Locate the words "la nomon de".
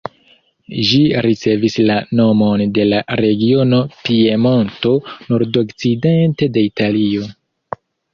1.89-2.85